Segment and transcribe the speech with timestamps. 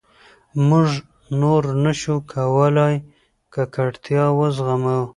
[0.67, 0.87] موږ
[1.41, 2.95] نور نه شو کولای
[3.53, 4.99] ککړتیا وزغمو.